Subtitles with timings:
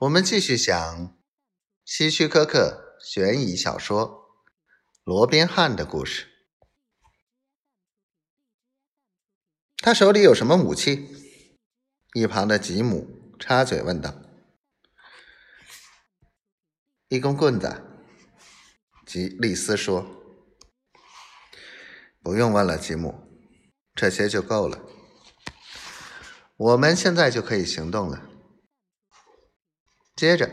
[0.00, 1.14] 我们继续讲
[1.84, 4.08] 希区柯克悬疑小说
[5.04, 6.26] 《罗宾汉》的故事。
[9.76, 11.06] 他手里有什么武器？
[12.14, 14.14] 一旁的吉姆插嘴问道。
[17.08, 17.82] “一根棍子。”
[19.04, 20.06] 吉利斯说。
[22.24, 23.28] “不用问了，吉姆，
[23.94, 24.82] 这些就够了。
[26.56, 28.28] 我们现在就可以行动了。”
[30.20, 30.50] 接着，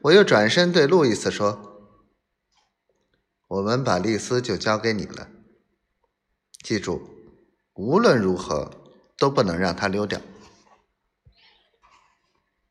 [0.00, 2.00] 我又转身对路易斯说
[3.46, 5.28] ：“我们把丽丝就交给你了。
[6.62, 7.10] 记住，
[7.74, 8.70] 无论如何
[9.18, 10.18] 都不能让她溜掉。”“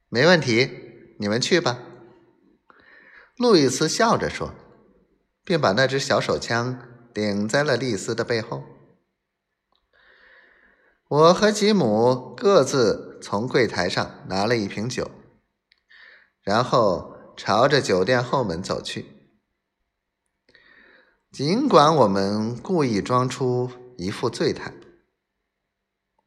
[0.10, 1.78] 没问题，你们去吧。”
[3.38, 4.56] 路易斯笑着说，
[5.44, 6.76] 并把那只小手枪
[7.14, 8.64] 顶在了丽丝的背后。
[11.08, 15.12] 我和吉姆各自从柜台上拿了一瓶酒。
[16.42, 19.06] 然后朝着酒店后门走去。
[21.32, 24.74] 尽管我们故意装出一副醉态，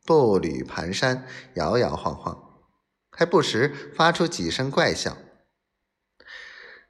[0.06, 1.22] 步履蹒跚、
[1.54, 2.62] 摇摇晃晃，
[3.10, 5.18] 还不时发出几声怪笑，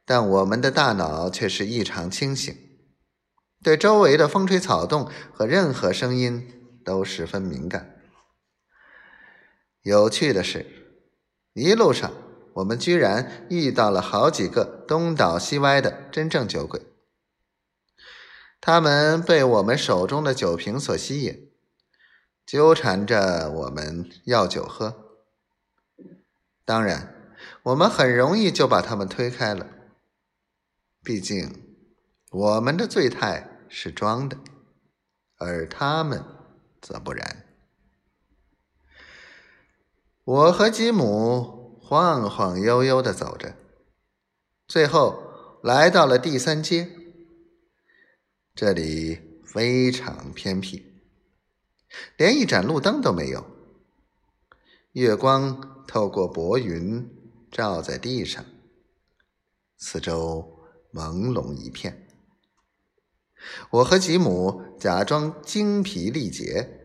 [0.05, 2.57] 但我们的大脑却是异常清醒，
[3.63, 8.01] 对周围的风吹草动和任何声音都十分敏感。
[9.83, 10.67] 有趣的是，
[11.55, 12.13] 一路上。
[12.55, 16.81] 我们居然遇到了好几个东倒西歪的真正酒鬼，
[18.61, 21.51] 他们被我们手中的酒瓶所吸引，
[22.47, 25.19] 纠缠着我们要酒喝。
[26.65, 29.67] 当然，我们很容易就把他们推开了，
[31.03, 31.77] 毕竟
[32.31, 34.39] 我们的醉态是装的，
[35.39, 36.25] 而他们
[36.81, 37.45] 则不然。
[40.23, 41.64] 我和吉姆。
[41.87, 43.57] 晃晃悠悠的走着，
[44.67, 46.89] 最后来到了第三街。
[48.55, 50.83] 这里非常偏僻，
[52.17, 53.45] 连一盏路灯都没有。
[54.93, 57.07] 月光透过薄云
[57.53, 58.43] 照在地上，
[59.77, 60.61] 四周
[60.91, 62.09] 朦胧一片。
[63.69, 66.81] 我和吉姆假装精疲力竭。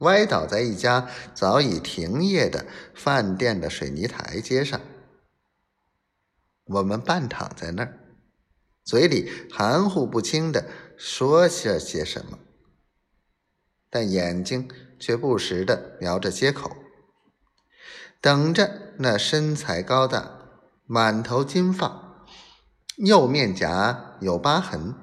[0.00, 4.80] 歪倒在一家早已停业的饭店的水泥台阶上，
[6.64, 7.98] 我们半躺在那儿，
[8.84, 10.66] 嘴里含糊不清的
[10.96, 12.38] 说些些什么，
[13.90, 16.76] 但眼睛却不时的瞄着街口，
[18.20, 22.26] 等着那身材高大、满头金发、
[22.96, 24.94] 右面颊有疤痕、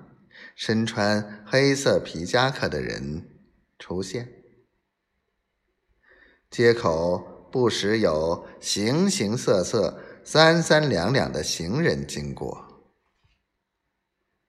[0.56, 3.29] 身穿黑色皮夹克的人
[3.78, 4.34] 出现。
[6.50, 7.22] 街口
[7.52, 12.66] 不时有形形色色、三三两两的行人经过。